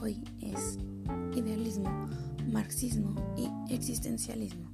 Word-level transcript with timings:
hoy 0.00 0.22
es 0.40 0.78
idealismo, 1.34 1.90
marxismo 2.50 3.14
y 3.36 3.48
existencialismo. 3.72 4.70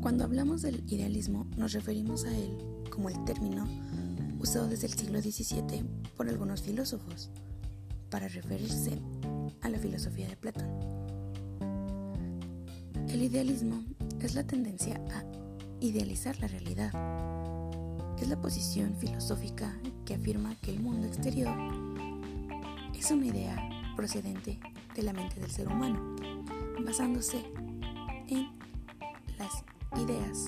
Cuando 0.00 0.24
hablamos 0.24 0.62
del 0.62 0.84
idealismo 0.88 1.46
nos 1.56 1.72
referimos 1.72 2.24
a 2.24 2.36
él 2.36 2.56
como 2.90 3.08
el 3.08 3.24
término 3.24 3.66
usado 4.38 4.68
desde 4.68 4.86
el 4.86 4.92
siglo 4.92 5.20
XVII 5.20 5.84
por 6.16 6.28
algunos 6.28 6.62
filósofos 6.62 7.30
para 8.10 8.28
referirse 8.28 9.00
a 9.62 9.68
la 9.68 9.78
filosofía 9.78 10.28
de 10.28 10.36
Platón. 10.36 10.68
El 13.08 13.22
idealismo 13.22 13.82
es 14.20 14.34
la 14.34 14.46
tendencia 14.46 15.00
a 15.10 15.24
idealizar 15.80 16.38
la 16.40 16.48
realidad. 16.48 16.92
Es 18.20 18.28
la 18.28 18.40
posición 18.40 18.94
filosófica 18.96 19.78
que 20.04 20.14
afirma 20.14 20.54
que 20.56 20.70
el 20.70 20.80
mundo 20.80 21.06
exterior 21.06 21.54
es 22.94 23.10
una 23.10 23.26
idea 23.26 23.75
procedente 23.96 24.60
de 24.94 25.02
la 25.02 25.12
mente 25.12 25.40
del 25.40 25.50
ser 25.50 25.66
humano, 25.66 26.14
basándose 26.84 27.44
en 28.28 28.48
las 29.38 29.64
ideas 30.00 30.46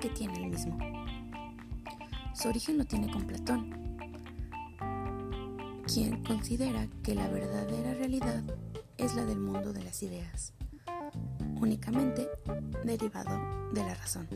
que 0.00 0.08
tiene 0.10 0.34
el 0.44 0.50
mismo. 0.50 0.78
Su 2.34 2.48
origen 2.48 2.78
lo 2.78 2.84
tiene 2.84 3.12
con 3.12 3.26
Platón, 3.26 3.98
quien 5.92 6.22
considera 6.24 6.86
que 7.02 7.14
la 7.14 7.28
verdadera 7.28 7.94
realidad 7.94 8.42
es 8.96 9.14
la 9.14 9.24
del 9.24 9.40
mundo 9.40 9.72
de 9.72 9.82
las 9.82 10.02
ideas, 10.02 10.54
únicamente 11.60 12.28
derivado 12.84 13.72
de 13.72 13.82
la 13.82 13.94
razón. 13.94 14.28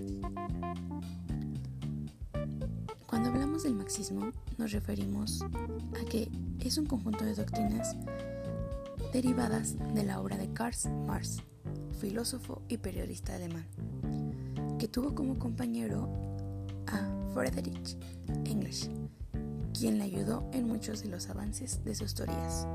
Cuando 3.24 3.40
hablamos 3.40 3.62
del 3.62 3.74
marxismo 3.74 4.32
nos 4.58 4.72
referimos 4.72 5.40
a 5.40 6.04
que 6.10 6.30
es 6.60 6.76
un 6.76 6.84
conjunto 6.84 7.24
de 7.24 7.34
doctrinas 7.34 7.96
derivadas 9.14 9.76
de 9.94 10.04
la 10.04 10.20
obra 10.20 10.36
de 10.36 10.52
Karl 10.52 10.76
Marx, 11.06 11.38
filósofo 11.98 12.60
y 12.68 12.76
periodista 12.76 13.34
alemán, 13.34 13.64
que 14.78 14.88
tuvo 14.88 15.14
como 15.14 15.38
compañero 15.38 16.06
a 16.86 17.32
Friedrich 17.32 17.96
Engels, 18.44 18.90
quien 19.72 19.96
le 19.96 20.04
ayudó 20.04 20.46
en 20.52 20.68
muchos 20.68 21.02
de 21.02 21.08
los 21.08 21.30
avances 21.30 21.82
de 21.82 21.94
sus 21.94 22.12
teorías. 22.12 22.66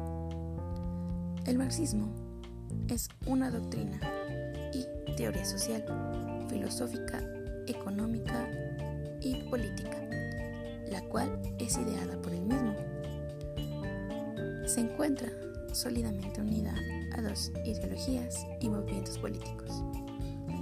El 1.46 1.60
marxismo 1.60 2.12
es 2.88 3.08
una 3.28 3.52
doctrina 3.52 4.00
y 4.74 5.14
teoría 5.16 5.46
social, 5.46 5.86
filosófica, 6.50 7.22
económica 7.68 8.50
y 9.22 9.44
política, 9.44 10.09
cual 11.10 11.40
es 11.60 11.78
ideada 11.78 12.22
por 12.22 12.34
él 12.34 12.46
mismo. 12.46 12.76
Se 14.66 14.82
encuentra 14.82 15.30
sólidamente 15.74 16.42
unida 16.42 16.74
a 17.16 17.22
dos 17.22 17.52
ideologías 17.66 18.46
y 18.62 18.70
movimientos 18.70 19.18
políticos, 19.18 19.84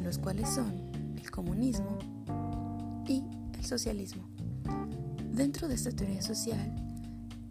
los 0.01 0.17
cuales 0.17 0.49
son 0.49 0.71
el 1.17 1.29
comunismo 1.29 1.97
y 3.07 3.23
el 3.57 3.65
socialismo. 3.65 4.23
Dentro 5.33 5.67
de 5.67 5.75
esta 5.75 5.91
teoría 5.91 6.21
social 6.21 6.75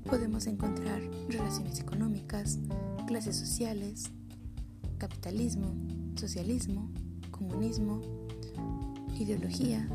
podemos 0.04 0.46
encontrar 0.46 1.00
relaciones 1.28 1.80
económicas, 1.80 2.58
clases 3.06 3.36
sociales, 3.36 4.10
capitalismo, 4.98 5.74
socialismo, 6.16 6.90
comunismo, 7.30 8.00
ideología, 9.18 9.86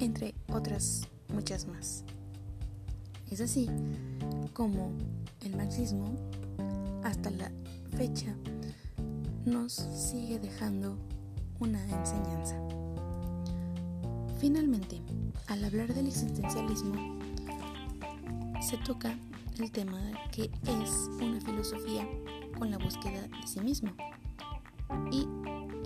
entre 0.00 0.34
otras 0.48 1.08
muchas 1.32 1.66
más. 1.66 2.04
Es 3.30 3.40
así 3.40 3.68
como 4.52 4.90
el 5.44 5.56
marxismo 5.56 6.16
hasta 7.04 7.30
la 7.30 7.50
fecha 7.96 8.34
nos 9.44 9.72
sigue 9.72 10.40
dejando 10.40 10.98
una 11.60 11.80
enseñanza. 11.84 12.56
Finalmente, 14.40 15.00
al 15.46 15.64
hablar 15.64 15.94
del 15.94 16.08
existencialismo, 16.08 17.18
se 18.60 18.76
toca 18.78 19.16
el 19.60 19.70
tema 19.70 20.00
que 20.32 20.50
es 20.64 20.90
una 21.20 21.40
filosofía 21.40 22.06
con 22.58 22.70
la 22.70 22.78
búsqueda 22.78 23.22
de 23.22 23.46
sí 23.46 23.60
mismo 23.60 23.92
y 25.12 25.28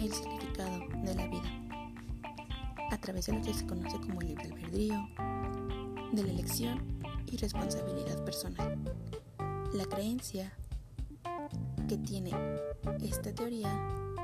el 0.03 0.13
significado 0.13 0.79
de 1.05 1.15
la 1.15 1.27
vida, 1.27 1.51
a 2.91 2.99
través 2.99 3.27
de 3.27 3.35
lo 3.35 3.43
que 3.43 3.53
se 3.53 3.67
conoce 3.67 3.99
como 4.01 4.23
el 4.23 4.29
libre 4.29 4.45
albedrío, 4.45 5.09
de 6.13 6.23
la 6.23 6.31
elección 6.31 6.94
y 7.27 7.37
responsabilidad 7.37 8.25
personal. 8.25 8.79
La 9.73 9.85
creencia 9.87 10.53
que 11.89 11.99
tiene 11.99 12.31
esta 13.03 13.33
teoría 13.33 13.71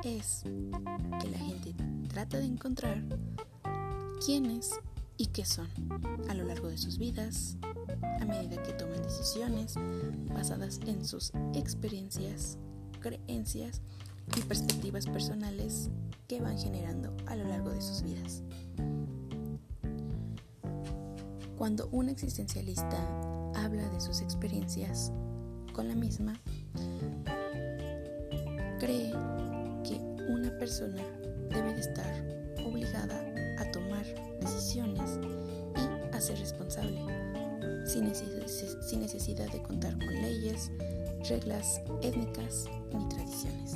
es 0.05 0.43
que 0.45 1.29
la 1.29 1.39
gente 1.39 1.75
trata 2.09 2.39
de 2.39 2.47
encontrar 2.47 3.03
quiénes 4.25 4.79
y 5.17 5.27
qué 5.27 5.45
son 5.45 5.69
a 6.29 6.35
lo 6.35 6.45
largo 6.45 6.69
de 6.69 6.79
sus 6.79 6.99
vidas, 6.99 7.57
a 8.21 8.25
medida 8.25 8.63
que 8.63 8.73
toman 8.73 9.03
decisiones 9.03 9.75
basadas 10.33 10.81
en 10.87 11.05
sus 11.05 11.33
experiencias, 11.55 12.59
creencias 13.01 13.83
y 14.37 14.41
perspectivas 14.43 15.07
personales 15.07 15.91
que 16.27 16.41
van 16.41 16.59
generando 16.59 17.15
a 17.27 17.37
lo 17.37 17.45
largo 17.45 17.71
de 17.71 17.83
sus 17.83 18.03
vidas. 18.03 18.43
Cuando 21.61 21.91
un 21.93 22.09
existencialista 22.09 22.97
habla 23.55 23.87
de 23.91 24.01
sus 24.01 24.23
experiencias 24.23 25.13
con 25.75 25.89
la 25.89 25.95
misma, 25.95 26.41
cree 28.79 29.13
que 29.85 30.01
una 30.31 30.57
persona 30.59 31.03
debe 31.51 31.75
de 31.75 31.81
estar 31.81 32.57
obligada 32.65 33.23
a 33.59 33.71
tomar 33.73 34.07
decisiones 34.41 35.21
y 35.77 36.17
a 36.17 36.19
ser 36.23 36.39
responsable, 36.39 36.99
sin, 37.85 38.05
necesidad 38.99 39.53
de 39.53 39.63
contar 39.63 39.93
con 39.99 40.15
leyes, 40.15 40.71
reglas 41.29 41.83
étnicas 42.01 42.71
ni 42.95 43.07
tradiciones. 43.11 43.75